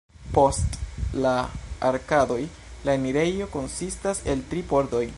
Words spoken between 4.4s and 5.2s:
tri pordoj.